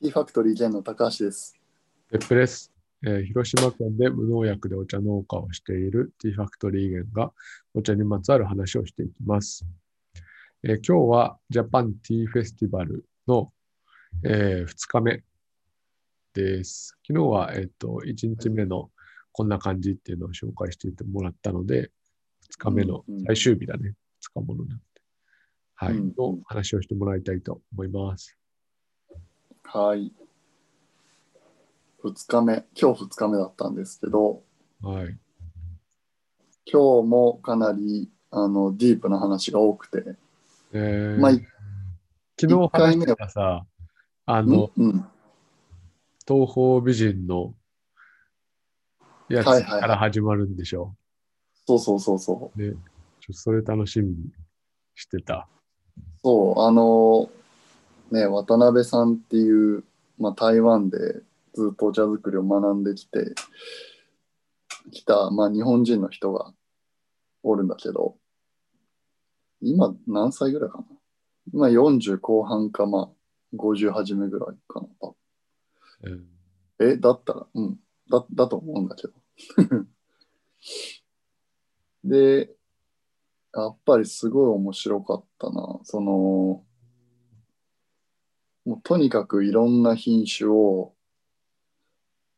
[0.00, 1.54] ティーファクトリー兼の高橋です。
[2.10, 2.72] 別府です、
[3.06, 7.34] えー広島県で無農薬でお茶農家をしているティーファクトリーゲンが
[7.74, 9.66] お茶にまつわる話をしていきます。
[10.62, 13.52] えー今日はジャパンティーフェスティバルの、
[14.24, 15.22] え2日目
[16.32, 16.96] です。
[17.06, 18.90] 昨日は、えっと1日目の
[19.32, 21.90] こんな感じっていうのを紹介していてもらったので、
[22.54, 23.92] 2日目のうんうん最終日だね。
[24.34, 25.02] 2日ものになって。
[25.74, 25.94] はい。
[25.94, 28.39] うんの話をしてもらいたいと思います。
[29.72, 30.10] はい。
[32.02, 34.42] 2日目、今日2日目だったんですけど、
[34.82, 35.16] はい。
[36.66, 40.16] 今日もかなりあのディープな話が多くて、
[40.72, 41.46] えーまあ、い
[42.40, 43.64] 昨日話してたさ、
[44.26, 45.06] あうんの、うん、
[46.26, 47.54] 東方美人の
[49.28, 50.96] やつはいはいはいから始まるんでしょ。
[51.68, 52.60] そうそうそうそう。
[52.60, 52.78] ね、ちょっ
[53.28, 54.16] とそれ楽しみに
[54.96, 55.46] してた。
[56.24, 57.30] そう、あの、
[58.10, 59.84] ね、渡辺さんっていう、
[60.18, 60.98] まあ、台湾で
[61.54, 63.34] ずっとお茶作りを学んできて、
[64.90, 66.52] きた、まあ、日本人の人が
[67.42, 68.16] おるんだけど、
[69.60, 70.84] 今何歳ぐらいかな？
[71.52, 74.88] 今40後半か、まあ、50初めぐらいかな。
[75.00, 75.14] 多
[76.02, 76.26] 分うん
[76.82, 77.78] え、だったら、うん、
[78.10, 79.12] だ、だと思うんだけど。
[82.04, 82.54] で、
[83.54, 85.78] やっぱりすごい面白かったな。
[85.82, 86.64] その、
[88.64, 90.92] もうとにかくいろんな品種を、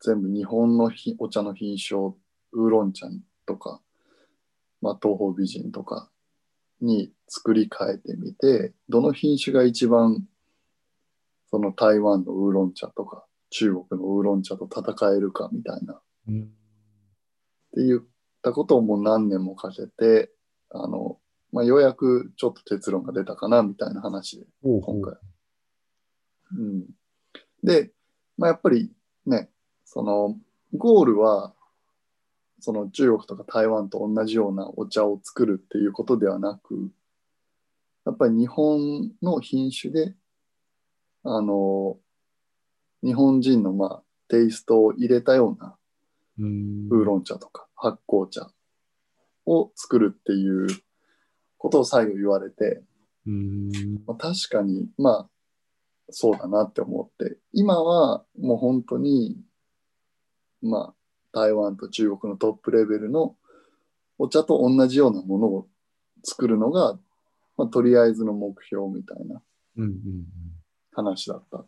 [0.01, 2.17] 全部日本のひお茶の品種を、
[2.53, 3.07] ウーロン茶
[3.47, 3.81] とか、
[4.81, 6.11] まあ、東方美人とか
[6.81, 10.27] に作り変えてみて、どの品種が一番、
[11.51, 16.53] その台湾のウーロン茶とか、中国のウーロン茶と戦えるかみたいな、っうん
[17.75, 18.03] て言っ
[18.43, 20.31] たことをもう何年もかけて、
[20.71, 21.19] あの、
[21.53, 25.15] まあ、ようやくちょっと結論が出たかなみたいな話で、今回。
[26.57, 26.85] うん。
[27.63, 27.93] で、
[28.37, 28.93] まあ、やっぱり
[29.27, 29.51] ね、
[29.85, 30.37] その、
[30.75, 31.55] ゴールは、
[32.61, 36.91] その中国とか台湾と同じようなお茶を作るっていうことではなく、
[38.07, 40.15] やっぱり日本の品種で、
[41.25, 41.99] あの、
[43.03, 45.77] 日本人のまあテイストを入れたような
[46.39, 48.51] うんウーロン茶とか発酵茶
[49.45, 50.69] を作るっていう
[51.59, 52.83] ことを最後言われて、
[53.27, 53.71] うん
[54.07, 55.29] まあ、確かにまあ
[56.13, 59.41] そうだなって思って今はもう本当に
[60.63, 60.95] まあ
[61.33, 63.37] 台湾と中国のトップレベルの
[64.19, 65.69] お茶と同じようなものを
[66.23, 66.99] 作るのが、
[67.57, 69.43] まあ、とりあえずの目標みたいな
[69.77, 69.93] うんうん
[70.95, 71.65] 話だった。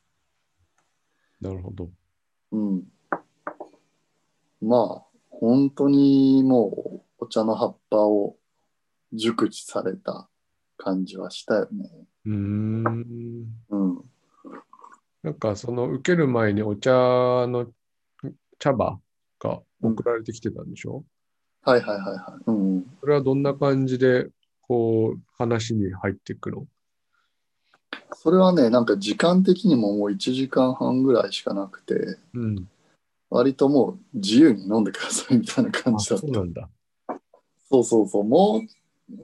[1.41, 1.91] なるほど。
[2.53, 2.85] うん。
[4.61, 8.37] まあ本当にもうお茶の葉っぱを
[9.13, 10.29] 熟知された
[10.77, 11.91] 感じはしたよね。
[12.27, 14.05] うーんうん。
[15.25, 17.67] なんかその受ける前にお茶の
[18.59, 18.99] 茶葉
[19.41, 21.03] が送られてきてたんでしょ、
[21.63, 22.43] はいはいはいはい。
[22.47, 22.87] うん。
[23.01, 24.29] それはどんな感じで
[24.61, 26.67] こう話に入っていくの？
[28.13, 32.69] それはね、なんか時間的にももう1時間半ぐらいしかなくて、うん。
[33.31, 36.27] 割ともう自由に飲んでくださいみたいな感あ、じだった。
[36.27, 36.69] そうなんだ。
[37.71, 38.25] そうそうそう。
[38.25, 38.61] も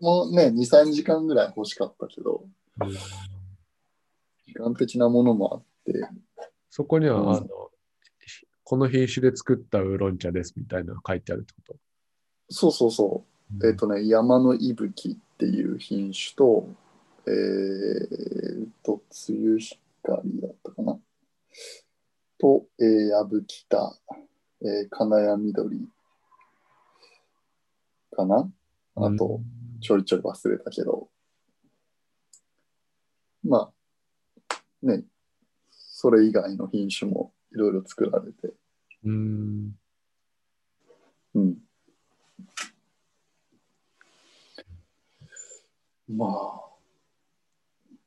[0.01, 2.43] う、もうね、2、3時間ぐらい欲しかったけど、
[2.81, 2.95] うん
[4.47, 5.63] 時間的なものもあっ
[5.93, 6.09] て、
[6.69, 7.49] そこには、うんあの、
[8.65, 11.77] この品種で作ったウーロン茶ですみたいなのが書いてあるってこ
[12.49, 13.61] そうそうそう。
[13.61, 16.69] とえっ、とね、山の息吹っていう品種と、
[17.27, 19.81] えー、と、つゆ光
[20.41, 20.99] だったかな？
[22.39, 23.97] と、えー、やぶきた、
[24.63, 25.89] えー、金谷緑
[28.13, 28.49] かな？
[28.97, 29.41] あと、
[29.81, 31.09] ちょいちょい忘れたけど。
[33.43, 33.73] ま
[34.51, 35.03] あ、ね、
[36.03, 38.55] それ以外の品種もいろいろ作られて、
[39.05, 39.73] うん。
[41.35, 41.59] うん。
[46.09, 46.61] まあ、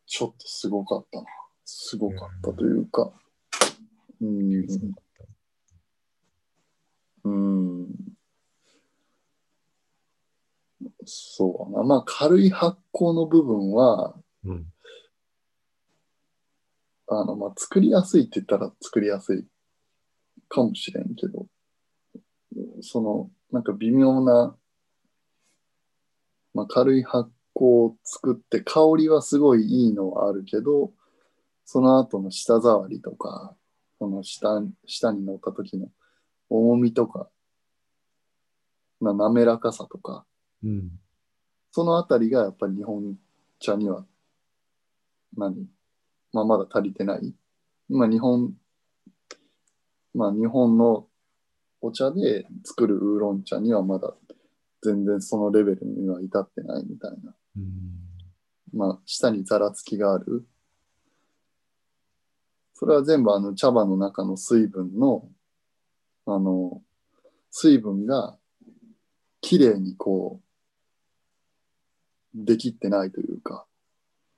[0.08, 1.28] ちょっとすごかったな。
[1.66, 3.14] すごかったというか、
[4.20, 4.66] うん、
[7.26, 7.94] うん。
[11.06, 11.84] そうだな。
[11.84, 14.73] まあ、軽い発酵の部分は、うん。
[17.20, 19.46] あの、まあ、作りやすいって言ったら作りやすい
[20.50, 21.48] かもしれんけど、
[22.82, 24.56] その、なんか微妙な、
[26.54, 30.92] まあ、軽い発酵を作って香りはすごいいいのはあるけど、
[31.66, 33.56] その後の舌触りとか、
[34.00, 35.88] その下下に乗った時の
[36.50, 37.30] 重みとか、
[39.02, 40.26] な滑らかさとか、
[40.64, 40.92] うん。
[41.72, 43.18] そのあたりがやっぱり日本
[43.60, 44.06] 茶には
[45.36, 45.68] 何、
[46.34, 47.34] まあ、まだ足りてない
[47.90, 48.54] まあ日本、
[50.14, 51.08] まあ日本の
[51.82, 54.14] お茶で作るウーロン茶にはまだ
[54.82, 57.36] 全然そのレベルには至ってないみたいな。
[57.58, 57.94] うん。
[58.74, 60.46] まあ下にざらつきがある。
[62.74, 65.30] それは全部あの茶葉の中の水分の、
[66.26, 66.82] あの、
[67.52, 68.38] 水分が
[69.42, 70.42] きれいにこ
[72.36, 73.66] う、できってないというか、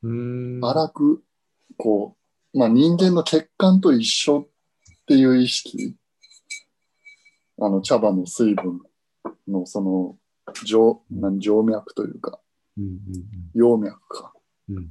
[0.04, 0.60] うん。
[0.62, 1.24] 荒く、
[1.78, 2.16] こ
[2.54, 4.48] う、まあ人間の血管と一緒っ
[5.08, 5.96] ていう意識、
[7.60, 8.82] あの茶葉の水分
[9.48, 10.18] のその
[10.54, 10.78] 静
[11.12, 12.40] 何静脈というか、
[12.78, 13.00] うん
[13.54, 14.34] 葉脈か。
[14.70, 14.90] うん。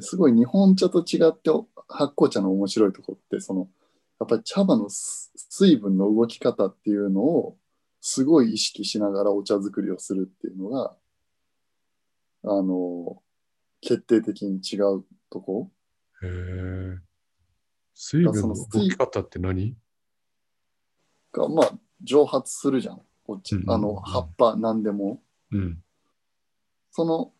[0.00, 1.50] すごい日本茶と違って
[1.88, 3.68] 発酵茶の面白いところって、その、
[4.20, 7.56] やっぱり茶葉のす水分の動き方っていうのを
[8.00, 10.96] すごい意識しながらお茶作りをするっていうのが、
[12.44, 13.22] あの、
[13.80, 15.70] 決定的に違うとこ？
[16.22, 16.98] へえ。
[17.94, 19.76] 水分の動き方って何？
[21.32, 23.02] が、まあ、蒸発するじゃん。
[23.26, 25.22] こっちうんあの、葉っぱ何でも。
[25.52, 25.82] うん。
[26.90, 27.32] その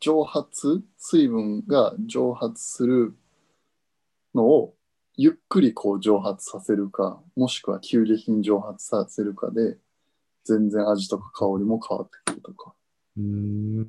[0.00, 3.16] 蒸発、水分が蒸発する
[4.34, 4.74] のを
[5.16, 9.78] ゆっくりこう蒸発させるか、もしくは急激に蒸発させるかで、
[10.44, 12.74] 全然味とか香りも変わってくるとか
[13.16, 13.88] うーん。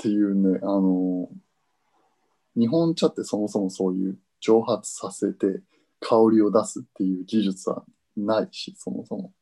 [0.00, 1.28] っていうね、あの、
[2.56, 5.60] 日本茶ってそもそもそういう蒸発させて
[6.00, 7.84] 香りを出すっていう技術は
[8.16, 9.34] ないし、そもそも。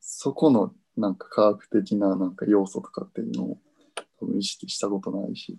[0.00, 3.58] そこのなんか科学的ななんか要素とかっていうのを
[4.18, 5.56] 多分意識したことないし、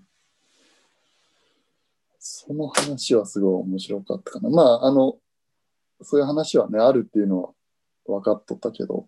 [2.19, 4.49] その話はすごい面白かったかな。
[4.49, 5.19] まあ、あの、
[6.01, 7.53] そういう話はね、あるっていうのは
[8.05, 9.07] 分かっとったけど、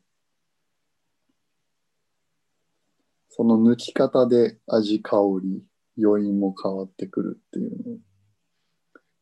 [3.29, 5.63] その抜き方で味、香り、
[6.03, 7.97] 余韻も変わってくるっていうの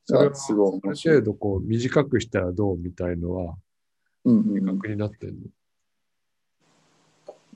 [0.06, 1.16] それはがすごいある面白い。
[1.18, 3.56] 程度こう短くしたらどうみたいのは
[4.24, 5.36] うんうんうん、明確になってんの？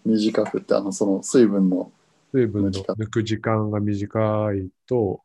[0.05, 1.91] 短くって、あの、その水分の、
[2.31, 5.21] 水分の抜く時間が短いと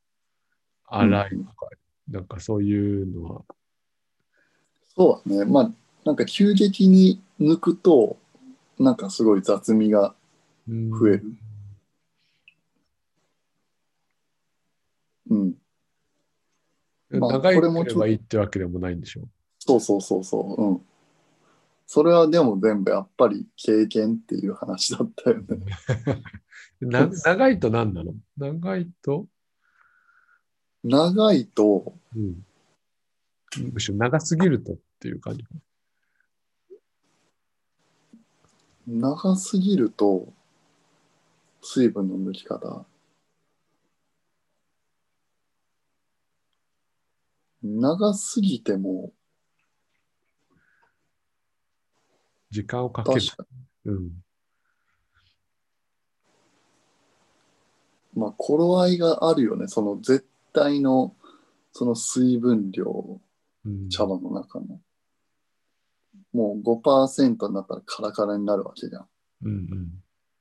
[0.85, 1.69] 粗いとか、
[2.09, 3.43] なんかそういうのは。
[4.97, 5.50] そうだね。
[5.50, 5.70] まあ、
[6.05, 8.17] なんか急激に抜くと、
[8.79, 10.15] なんかすごい雑味が
[10.69, 11.37] 増増える。
[15.31, 15.55] うん。
[17.11, 19.23] まあ長いこれもければいいってわけでもないんでしょ
[19.59, 20.63] そうそうそうそう。
[20.63, 20.81] うん。
[21.87, 25.59] それはでも全部やっぱり経験っていう話だったよね。
[26.81, 28.15] な長いと何なの？
[28.37, 29.27] 長いと、
[30.83, 32.45] 長いと、うん、
[33.73, 35.45] むしろ長すぎるとっていう感じ。
[38.87, 40.33] 長すぎると、
[41.67, 42.85] 水分の抜き方。
[47.63, 49.13] 長すぎても、
[52.51, 53.21] 時間をかける
[53.87, 54.05] うん。
[54.05, 54.11] に、
[58.15, 59.67] まあ、頃合いがあるよね。
[59.67, 61.17] その絶対の、
[61.73, 63.21] その水分量、
[63.65, 64.79] うん、茶葉の中の。
[66.35, 69.09] もう5%になったらカラカラになるわけじゃん。
[69.45, 69.53] うん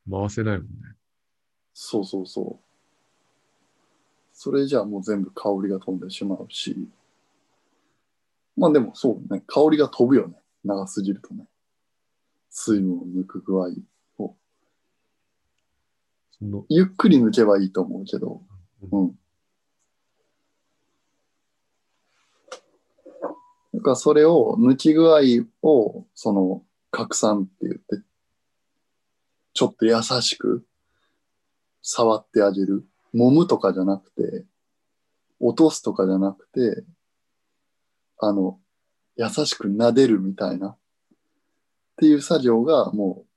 [0.05, 0.21] うん。
[0.21, 0.97] 回せないもんね。
[1.73, 2.63] そうそうそう。
[4.33, 6.87] それじゃあもう全部香りが飛んでしまうし。
[8.55, 10.35] まあでもそうね、香りが飛ぶよね。
[10.63, 11.45] 長すぎるとね。
[12.49, 13.69] 水分を抜く具合
[14.19, 14.35] を。
[16.69, 18.41] ゆっくり抜けばいいと思うけど。
[18.91, 19.19] うん。
[23.73, 25.21] だからそれを抜き具合
[25.63, 28.05] を、その、拡散って言って、
[29.53, 30.63] ちょっと優しく
[31.83, 32.87] 触ってあげる。
[33.13, 34.45] 揉むとかじゃなくて、
[35.39, 36.83] 落とすとかじゃなくて、
[38.17, 38.59] あの、
[39.15, 40.77] 優しく撫でるみたいな、っ
[41.97, 43.27] ていう作業がもう、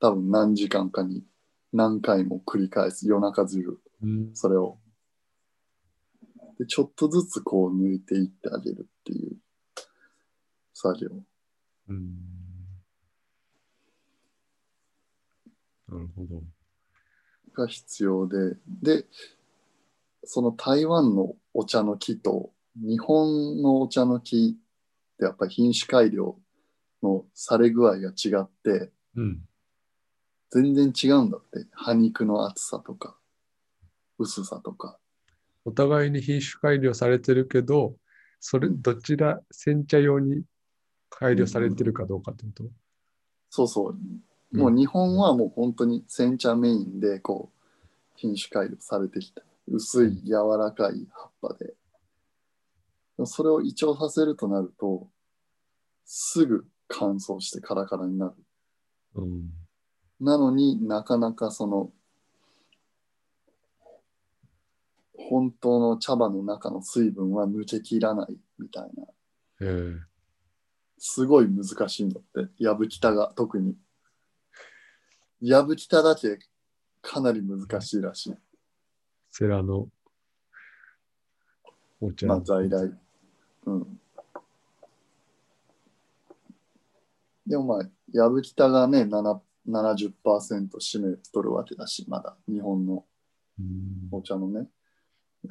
[0.00, 1.24] 多分何時間かに
[1.72, 3.08] 何回も繰り返す。
[3.08, 4.78] 夜中中、うん、それを。
[6.58, 9.36] で、ちょっとずつこう抜いていってあげるっていう
[10.74, 11.08] 作業。
[11.88, 12.16] うん。
[15.88, 16.42] なるほど。
[17.54, 19.06] が必要で、で、
[20.24, 26.38] その台湾のお茶の木と日本のお茶の木ってやっぱり品種改良
[27.02, 29.40] のされ具合が違って、うん。
[30.50, 31.66] 全然違うんだって。
[31.72, 33.16] 葉肉の厚さとか、
[34.18, 34.98] 薄さとか。
[35.64, 37.96] お互いに品種改良されてるけど、
[38.40, 40.42] それ、どちら、煎茶用に
[41.08, 42.64] 改良されてるかどうかってこと、
[43.50, 43.98] そうそう。
[44.52, 47.62] もう日本はもう本当に煎茶メインでこう
[48.16, 49.42] 品種改良されてきた。
[49.68, 51.74] 薄い柔らかい葉っぱで。
[53.24, 55.08] それを胃腸させるとなると、
[56.04, 58.34] すぐ乾燥してカラカラになる。
[59.14, 59.50] うん。
[60.20, 61.90] なのになかなかその、
[65.14, 69.04] 本当の茶葉の中の水分は抜けきらないみたいな。
[69.60, 69.98] えー、
[70.98, 72.50] すごい難しいんだって。
[72.58, 73.76] やぶきたが特に。
[75.42, 76.38] やぶきただけ
[77.00, 78.34] かなり難しいらしい。
[79.32, 79.88] セラの
[82.00, 82.28] お茶。
[82.28, 82.96] まあ在来。
[83.66, 84.00] うん。
[87.44, 93.04] でもまあ、やぶきたがね、7 70%占めとるわけだし、まだ日本の
[93.58, 94.68] うんお茶のね。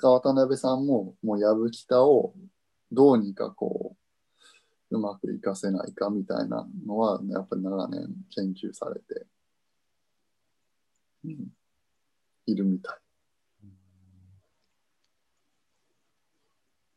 [0.02, 2.34] 渡辺さんも、もうやぶきたを
[2.94, 3.98] どうにかこ
[4.90, 9.28] う、うまく活かせないかみたいなのは、ね、やっぱり長年研究されて、
[11.26, 11.48] うん、
[12.46, 12.98] いるみたい。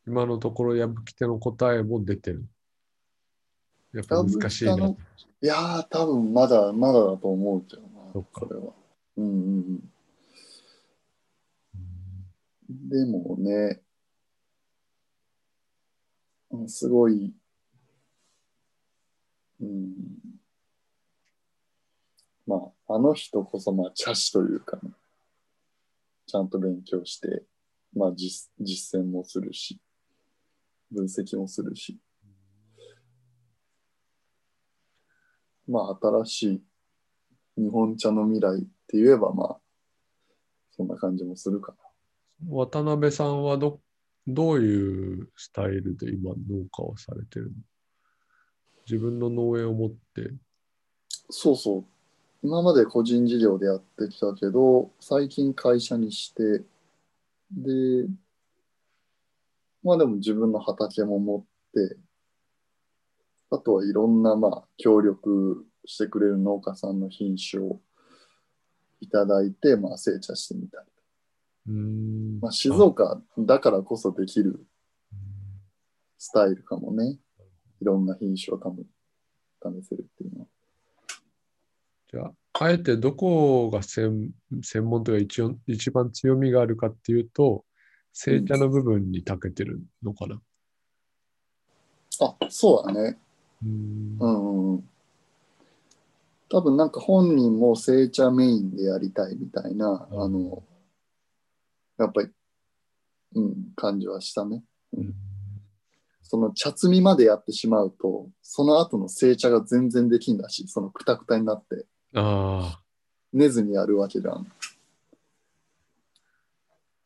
[0.07, 2.45] 今のところ、矢吹手の答えも出てる。
[3.93, 4.75] やっぱ難しいな。
[4.75, 4.95] い
[5.41, 8.73] やー、多分まだまだだと思うけどな、そっかそれは。
[9.17, 9.81] うんうん
[12.69, 12.89] うん。
[12.89, 13.81] でもね、
[16.51, 17.33] うんすごい、
[19.61, 20.14] うん、ま
[22.87, 24.91] あ、あの人こそ、まあ、茶師というかね、
[26.27, 27.43] ちゃんと勉強して、
[27.95, 29.79] まあ実、実践もするし、
[30.91, 31.99] 分析もするし、
[35.67, 36.63] まあ、新しい
[37.63, 39.57] 日本茶の未来って言えば、まあ、
[40.71, 41.77] そんな感じもするかな。
[42.49, 43.79] 渡辺さんはど
[44.27, 47.51] どういうスタイルで今農家をされてるの？
[48.85, 50.33] 自分の農園を持って。
[51.29, 51.85] そうそう。
[52.45, 56.63] 今まで個人事業でやってきたけど、最近会社にして、
[57.49, 58.07] で、
[59.83, 61.97] まあでも自分の畑も持って、
[63.49, 67.79] あとはいろんなまあ協力してくれる農家さんの品種を
[69.01, 70.87] いただいて、まあ精茶してみたり。
[71.67, 74.63] うーんまあ、静岡だからこそできる
[76.19, 77.17] スタイルかもね。
[77.81, 78.85] いろんな品種を多分
[79.81, 80.47] 試せるっていうのは。
[82.15, 84.31] じゃあ、あえてどこが専
[84.63, 87.65] 専門というか一応一番強みがあるかっていうと、
[88.13, 90.41] 製茶の部分に長けてるのかな。
[92.21, 93.17] あ、そうだね。
[93.61, 94.89] うーんうんうんうん。
[96.49, 100.63] 多分なんか本人も製茶メインでやりたいみたいな、うんあの、
[101.97, 102.29] やっぱり、
[103.35, 104.63] うん、感じはしたね。
[104.93, 105.13] うん
[106.27, 112.79] その茶摘みまでやってしまうと、その後の製茶が全然できんだし、そのくたくたになって、あ
[113.33, 114.47] 寝ずにやるわけじゃん。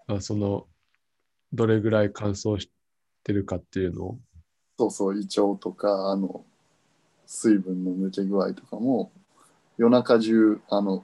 [0.08, 0.68] ーあ、その、
[1.52, 2.70] どれぐらい乾燥し
[3.24, 4.20] てるかっていうのを。
[4.78, 6.46] そうそう、胃腸とか、あの、
[7.26, 9.12] 水分の抜け具合とかも、
[9.78, 11.04] 夜中中、あの、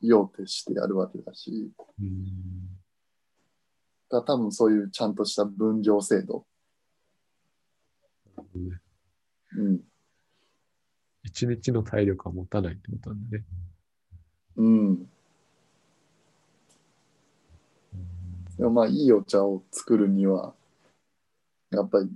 [0.00, 2.64] 用徹してやるわけだし、うーん
[4.10, 6.46] だ多分そういうちゃんとした分業制度、
[9.56, 9.80] うん、
[11.24, 13.44] 一日の体力は持たないってことなんだね。
[14.56, 15.04] うん。
[18.56, 20.54] でもまあ、いいお茶を作るには、
[21.70, 22.10] やっぱり、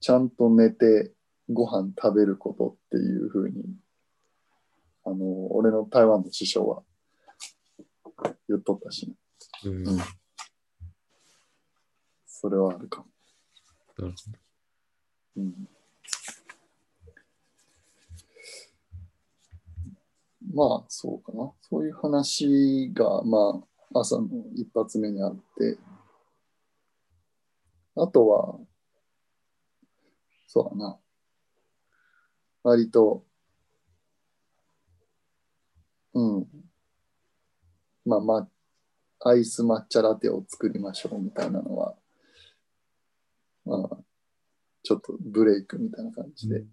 [0.00, 1.12] ちゃんと寝て
[1.48, 3.64] ご飯食べることっていうふうに、
[5.06, 6.82] あの、俺の台湾の師匠は
[8.48, 9.14] 言っとったし、ね、
[9.64, 9.98] うんうん
[12.40, 13.06] それはあるかも。
[13.98, 14.14] なる
[15.36, 15.68] うん、
[20.54, 21.52] まあ、そうかな。
[21.62, 23.62] そういう話が、ま
[23.94, 25.78] あ、朝の一発目にあって、
[27.94, 28.58] あとは、
[30.46, 31.00] そうだな。
[32.62, 33.24] 割と、
[36.14, 36.46] うん。
[38.04, 38.48] まあ、ま、
[39.20, 41.96] アイス抹茶ラテを作りましょうみたいなのは、
[43.64, 43.98] まあ、
[44.82, 46.64] ちょっとブレイクみたいな感じで。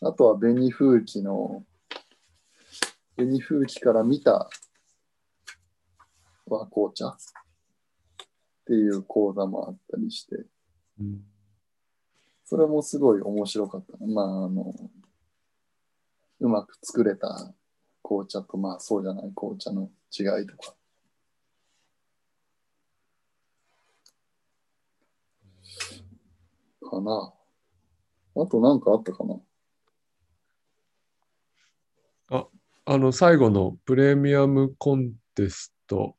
[0.00, 1.64] あとは紅風紀の、
[3.16, 4.48] 紅風紀から見た
[6.46, 7.08] 和紅茶？
[7.08, 7.16] っ
[8.66, 10.36] ていう講座もあったりして、
[11.00, 11.24] うん
[12.50, 14.06] それもすごい面白かったな。
[14.06, 14.72] まあ、あの、
[16.40, 17.52] うまく作れた
[18.02, 20.74] 紅茶と、まあそうじゃない紅茶の違いとか。
[26.88, 27.34] かな。
[28.34, 29.34] あとなんかあったかな？
[32.90, 36.16] あの、最後のプレミアムコンテスト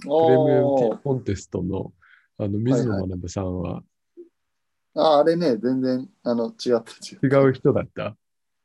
[0.00, 1.92] プレミアムティーあコンテストの
[2.38, 3.82] あの水野学さんは
[4.94, 7.46] ああ、あれね、全然あの違った違う。
[7.46, 8.16] 違う人だった？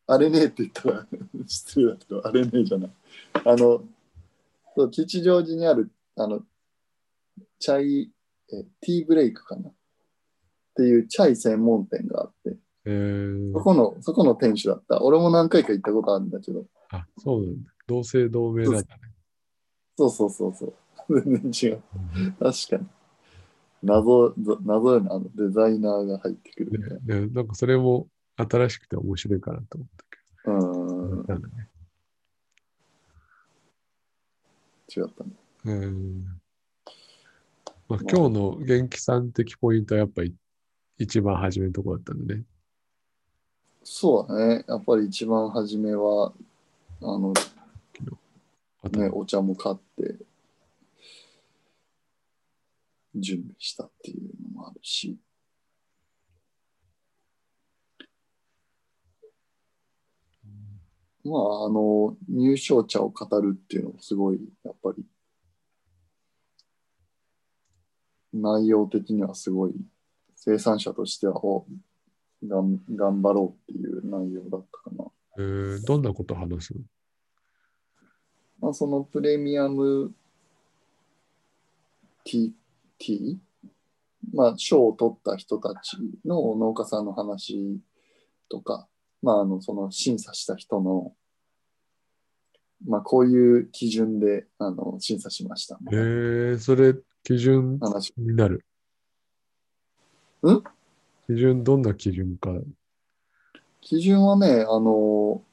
[0.08, 1.06] あれねって言ったら
[1.46, 2.92] 失礼だけど、あれねじゃない。
[3.34, 3.84] あの、
[4.74, 6.42] そう吉祥寺にある、あの、
[7.60, 8.13] チャイ、
[8.54, 9.72] えティーブレイクかな？
[9.72, 9.74] っ
[10.77, 12.35] ていうチャイ専門店があって、
[12.86, 15.01] えーそ、この、そこの店主だった。
[15.01, 17.72] 俺も何回か行ったことあるんだけど、あ、そうなんだ。
[17.88, 18.88] 同姓同名なんだね。
[19.98, 20.74] そうそうそうそう。
[21.22, 21.82] 全然違う。
[22.39, 22.88] 確かに。
[23.84, 30.06] 謎、ぞ謎よね、あのデザイナーが入ってくるねねなんかそれも新しくて面白いかなと思った
[30.44, 30.58] けな。
[30.58, 30.68] うど。
[30.68, 31.70] ーん、なんだね。
[34.96, 35.32] 違ったね。
[35.65, 36.25] うん。
[37.88, 40.34] まあ、今日の元気さん的ポイントはやっぱり
[40.98, 42.44] 一番初めのところだったんだね。
[43.88, 44.65] そうだね。
[44.68, 46.34] やっぱり一番初めは、
[47.01, 47.34] あの、
[48.92, 50.15] ね、お茶も買って、
[53.13, 54.24] 準備したっていう
[54.56, 55.15] のもあるし、
[61.24, 65.06] まあ、あの、入賞茶を語るっていうのもすごい、やっぱり、
[68.34, 69.75] 内容的にはすごい、
[70.36, 71.68] 生産者としては、お
[72.44, 75.06] がん頑張ろうっていう内容だったかな。
[75.38, 76.82] えーどんなこと話すの？
[78.60, 80.13] まあ、そのプレミアム
[82.24, 82.51] ティ
[82.98, 83.38] ティー？
[84.34, 87.80] まあ、賞を取った人たちの農家さんの話
[88.50, 88.88] とか、
[89.22, 91.13] まあ、あの、その審査した人の、
[92.88, 95.77] まあ、こういう基準で、あの、審査しました。
[95.92, 98.13] えー、それ基準話。
[98.18, 98.65] になる。
[100.44, 100.63] ん？
[101.27, 102.51] 基準、どんな基準か。
[103.82, 105.44] 基準はね、あの、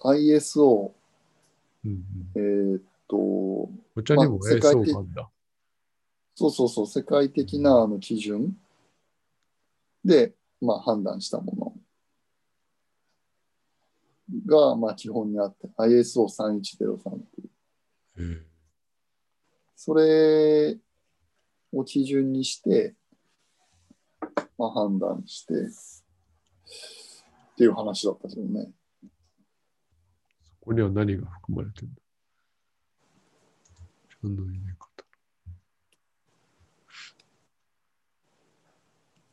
[0.00, 0.92] ISO、
[1.84, 3.20] うんえーっと、う
[3.70, 5.30] ん、お茶にもまあ世界 ASO 的があるんだ。
[6.34, 8.56] そうそうそう、世界的なあの基準
[10.04, 11.76] で、まあ、判断したも
[14.46, 17.50] のが、まあ、基本にあって、ISO3103 っていう。
[18.16, 18.54] えー
[19.84, 20.78] それ
[21.70, 22.94] を基準にして、
[24.56, 25.56] まあ、判断して、っ
[27.56, 28.70] ていう話だったけどね。
[29.02, 29.08] そ
[30.60, 32.00] こには何が含まれてるんだ？
[34.08, 34.88] 茶の入れ方。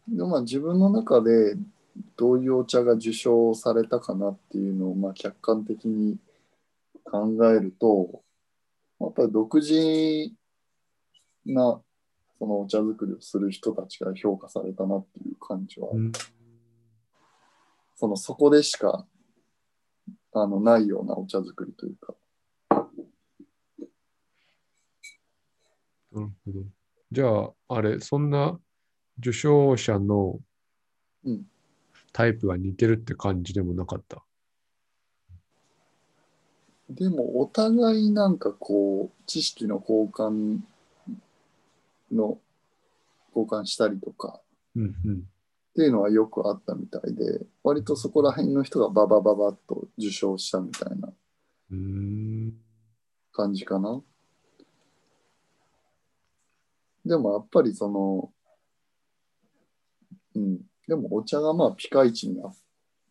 [0.10, 1.56] でまあ、自分の中で
[2.18, 6.18] どういうお茶が受賞されたかなっていうのをまあ客観的に
[7.06, 8.22] 考えると
[9.00, 10.32] やっぱり独自
[11.46, 11.82] な
[12.42, 16.12] そのお茶作りをする人たちが評価されたなっていう感じは、うん
[17.96, 19.06] そのそこでしか
[20.34, 22.16] あのないようなお茶作りというか
[26.12, 26.64] なるほど。
[27.12, 28.60] じゃあ、あれ、そんな
[29.20, 30.40] 受賞者の
[31.24, 31.46] うん
[32.12, 34.24] タイプが似てるって感じでもなかった？
[36.90, 40.62] でもお互いなんかこう知識の交換
[42.12, 42.40] の
[43.36, 44.42] 交換したりとか
[44.76, 45.24] うんうん。
[45.72, 51.14] っていうのはよくあったみたいで、割とそこら辺の人がババババッと受賞したみたいな。
[53.32, 54.02] 感じかな。
[57.06, 58.32] でもやっぱりその、
[60.36, 62.54] うん、でもお茶がまあピカイチには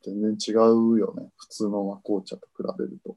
[0.05, 1.31] 全然違うよね。
[1.37, 3.17] 普通の和紅茶と比べると。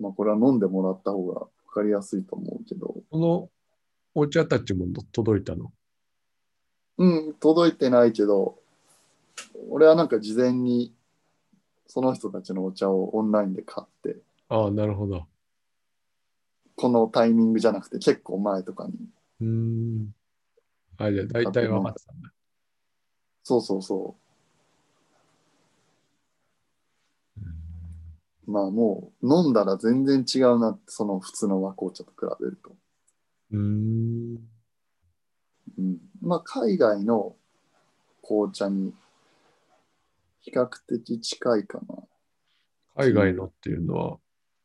[0.00, 3.48] まあこれは飲んでもらった方が分かりやすいと思うけど、この
[4.14, 5.72] お茶たちも届いたの？
[6.98, 8.58] うん、届いてないけど、
[9.70, 10.94] 俺はなんか事前に
[11.86, 15.26] その人たちのお茶をオンラインで買って、ああ、なるほど。
[16.76, 18.94] このタイミングじゃなくて結構前とかに。
[19.40, 20.14] うーん。
[20.98, 22.32] あ、じゃあ大体分かってたんだ。
[23.44, 24.16] そうそうそ
[27.38, 27.46] うんう。
[28.46, 32.70] まあもう飲んだら全然違うなって、その普通の和紅茶と比べると。
[33.52, 34.36] うーん。
[35.78, 37.36] うん、まあ海外の
[38.22, 38.92] 紅茶に
[40.40, 41.96] 比較的近いかな。
[42.96, 44.18] 海外のっていうのは、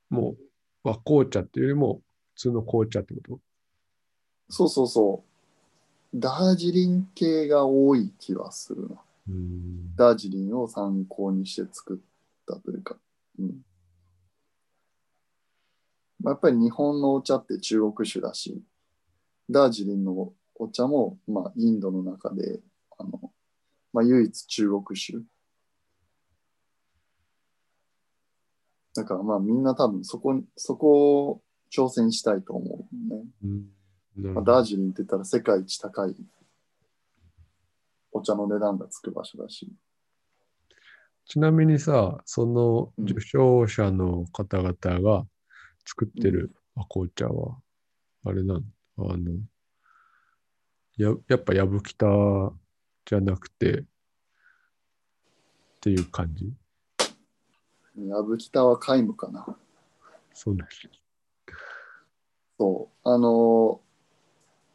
[0.09, 0.37] もう
[0.83, 2.01] 和紅茶っていうよりも
[2.33, 3.39] 普通の紅茶ってこと？
[4.49, 5.23] そうそうそ
[6.13, 6.19] う。
[6.19, 8.95] ダージリン系が多い気はするな。
[9.95, 11.97] ダージリンを参考にして作っ
[12.47, 12.95] たというか、
[13.39, 13.61] うん
[16.19, 18.61] まあ、やっぱり日本のお茶って中国酒だし、
[19.49, 22.59] ダージリンのお茶も、まあ、インドの中で
[22.97, 23.31] あの、
[23.93, 25.19] まあ、唯一中国酒
[28.95, 33.23] だからまあみんな多分そこ、そこを挑戦したいと思うね。
[33.43, 34.33] うん。
[34.33, 36.15] まあ、ダージリンって言ったら世界一高い
[38.11, 39.71] お茶の値段がつく場所だし。
[41.27, 45.27] ちなみにさ、そのうん受賞者の方々が
[45.85, 46.55] 作ってる
[46.89, 47.57] 紅茶は、
[48.25, 48.63] あれなん？
[48.97, 49.33] あの、
[50.97, 52.07] ややっぱやぶきた
[53.05, 53.83] じゃなくて、っ
[55.81, 56.53] ていう感じ？
[58.07, 59.45] やぶきたは皆無かな。
[60.33, 60.75] そうなんだ
[62.57, 63.09] そう。
[63.09, 63.81] あの、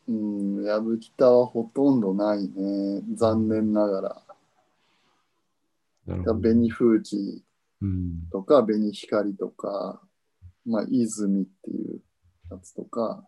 [0.08, 3.02] うん、やぶきたはほとんどないね。
[3.14, 4.22] 残念ながら。
[6.06, 7.44] 紅風紀
[7.82, 8.28] うん。
[8.30, 10.00] とか、紅光とか、
[10.64, 12.00] まあ、泉っていう
[12.50, 13.24] やつとか、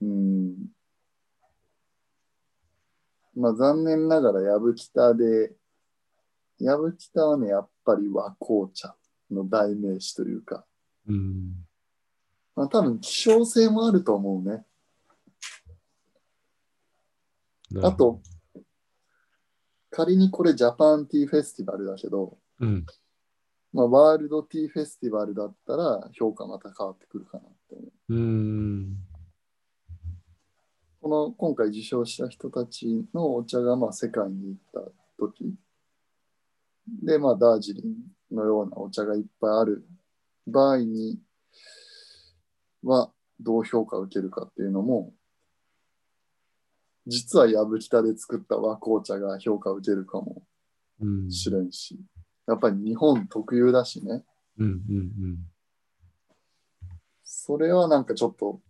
[0.00, 0.68] うん。
[3.34, 5.52] まあ、残念ながら、やぶきたで、
[6.60, 8.94] やぶきたはね、やっぱり和紅茶
[9.30, 10.64] の代名詞というか、
[11.08, 11.66] うん。
[12.54, 14.64] まあ、多分希少性もあると思うね。
[17.82, 18.22] あと、
[19.96, 22.84] 仮にこれジャパンティーフェスティバルだけど、うん。
[23.72, 28.14] まあ、ワールドティーフェスティバルだったら評価また変わってくるかなって思う。
[28.14, 28.96] うん。
[31.00, 35.54] この今回受賞した人たちのお茶がまあ世界に行った時
[37.02, 39.86] で、まあ、ダージリンのようなお茶がいっぱいある
[40.46, 41.18] 場合に
[42.82, 45.14] はどう評価を受けるかっていうのも
[47.06, 50.42] 実はやぶきたで作った和紅茶が評価を受けるかも
[51.00, 51.30] うん。
[51.30, 51.98] しれんし、
[52.46, 54.24] やっぱり日本特有だしね。
[54.58, 54.66] うん。
[54.66, 55.38] うん。
[57.22, 58.60] それはなんかちょっと、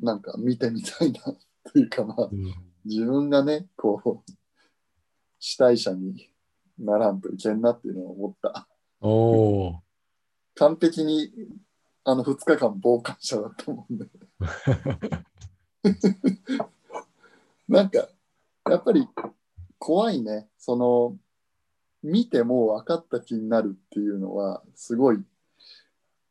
[0.00, 1.20] なんか見てみたいな
[1.72, 2.54] というかまあ、うん。
[2.84, 4.32] 自分がね、こう、
[5.38, 6.30] 主体者に
[6.78, 8.66] ならんといけんなっていうのを思った。
[9.00, 9.82] おお。
[10.54, 11.30] 完璧に、
[12.04, 14.06] あの、2日間傍観者だったもんね。
[17.68, 18.08] なんか、
[18.68, 19.08] やっぱり
[19.78, 20.48] 怖いね。
[20.58, 21.16] その、
[22.02, 25.24] 見てもう分かった気になるっていうのは、すごい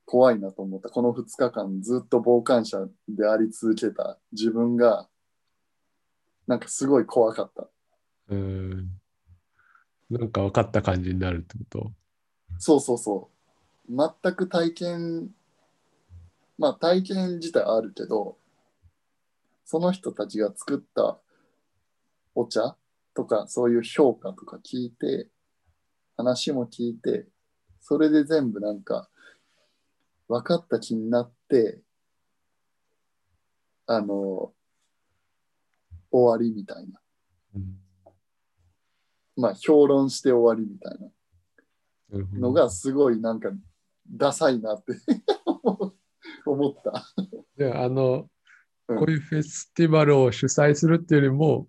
[0.05, 0.89] 怖いなと思った。
[0.89, 5.07] この2日間ずっと傍観者であり続けた自分が、
[6.47, 7.69] なんかすごい怖かった。
[8.29, 8.99] うん。
[10.09, 11.91] なんか分かった感じになるってこと？
[12.59, 13.29] そうそうそ
[13.89, 13.95] う。
[14.23, 15.33] 全く体験、
[16.57, 18.37] まあ体験自体あるけど、
[19.71, 21.17] その人たちが作った
[22.35, 22.75] お茶
[23.13, 25.29] とかそういう評価とか聞いて、
[26.17, 27.25] 話も聞いて、
[27.79, 29.09] それで全部なんか
[30.27, 31.79] 分かった気になって、
[33.87, 34.51] あの、
[36.11, 36.99] 終わりみたいな。
[37.55, 37.77] うん。
[39.37, 42.39] まあ評論して終わりみたいな。
[42.41, 43.51] のがすごいなんか
[44.05, 44.95] ダサいなって
[46.45, 47.05] 思った。
[47.55, 48.31] で、あの、うん
[48.97, 51.67] こういうフェスティバルを主催するっていうよりも、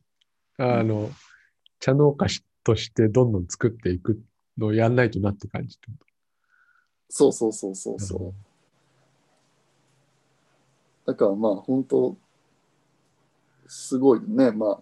[0.59, 1.11] あの、
[1.81, 2.27] 茶農家
[2.65, 4.23] としてどんどん作っていく
[4.59, 5.79] のをやんないとなって感じ
[7.09, 8.35] そうそうそうそうとそう。
[11.07, 12.17] だからまあ本当
[13.67, 14.51] すごいね。
[14.53, 14.81] まあ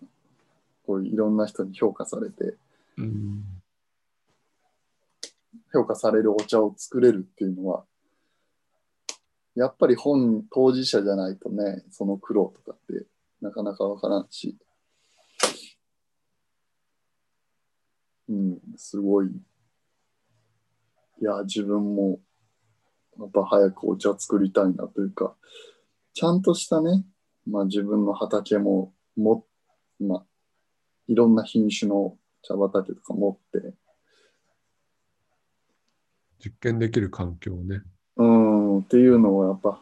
[0.87, 2.57] こういういろんな人に評価されて
[2.99, 3.45] うん。
[5.73, 7.85] 評価されるお茶を作れるっていうのは
[9.55, 13.07] やっぱり本当事者じゃないとねその苦労とかって
[13.41, 14.57] なかなかわからんし。
[18.29, 19.27] うんすごい。
[19.27, 22.21] いや自分も
[23.19, 25.35] やっぱ早くお茶作りたいなというか
[26.15, 27.05] ちゃんとしたね、
[27.47, 29.45] まあ、自分の畑もも、
[29.99, 30.25] まあ、
[31.09, 33.75] いろんな品種の茶畑とか持って。
[36.43, 37.83] 実験できる環境をね。
[38.81, 39.81] うんっていうのをやっぱ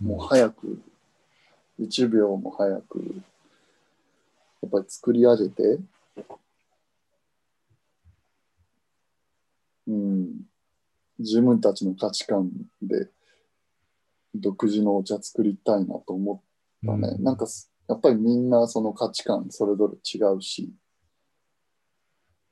[0.00, 0.82] もううん早く、
[1.80, 3.22] 1秒も早く、
[4.62, 5.78] やっぱり作り上げて、
[9.86, 10.40] うん、
[11.18, 12.50] 自分たちの価値観
[12.82, 13.08] で
[14.34, 16.40] 独自のお茶作りたいなと思っ
[16.84, 17.08] たね。
[17.16, 20.72] うんなんかすやっぱりみんなその価値観それぞれ違うし、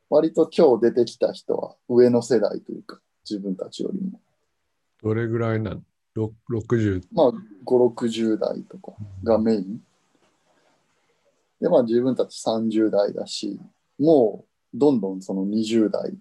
[0.09, 4.21] 割と今日出てきた人は上の世代というか、自分たちよりも。
[5.05, 5.83] どれぐらいなの
[6.15, 7.03] ろ ?60。
[7.13, 7.33] まあ、
[7.65, 9.81] 5、60代とかがメイン。
[11.61, 13.61] で、まあ自分たち30代だし、
[13.99, 16.15] もうどんどんその20代、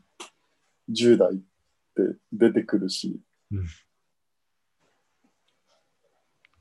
[0.92, 3.66] 10代って出てくるし、うん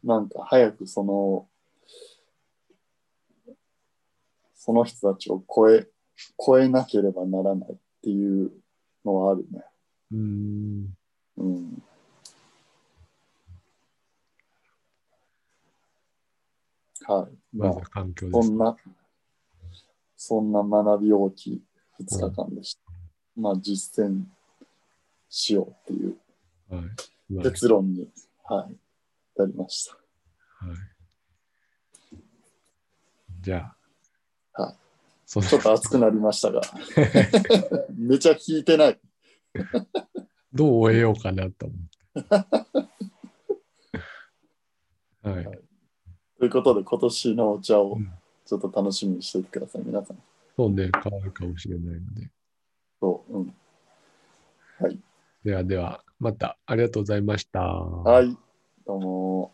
[0.05, 1.49] なんか早くその、
[4.57, 5.87] その人たちを超え
[6.45, 8.51] 超えなければならないっていう
[9.05, 9.65] のはあるね。
[10.11, 10.95] うーん。
[11.37, 11.83] うん。
[17.07, 17.57] はい。
[17.57, 18.49] まずは環境です。
[18.49, 18.77] そんな、
[20.17, 21.63] そんな学び大きい
[22.01, 22.81] 2日間でした。
[23.37, 24.25] まあ実践
[25.29, 28.09] しようっていう結論に、
[28.45, 28.77] はい、
[29.39, 29.95] なりました。
[29.95, 30.77] はい。
[33.41, 33.73] じゃ
[34.55, 34.63] あ。
[34.63, 34.77] はい。
[35.27, 36.61] ちょっと熱くなりましたが、
[37.97, 39.01] めちゃ聞いてない。
[40.53, 41.93] どう終えようかなと思って。
[45.29, 45.72] はい。
[46.43, 48.13] ということで、今年のお茶をうん
[48.45, 50.19] ちょっと楽しみにしておいてください、皆さん。
[50.57, 52.29] そうね、変わるかもしれないので。
[53.01, 53.55] そう、うん。
[54.81, 54.99] はい。
[55.45, 57.61] ではでは、またありがとうございました。
[57.61, 58.37] はい、
[58.85, 59.53] どうも。